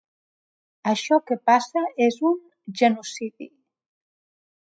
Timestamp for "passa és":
1.49-2.17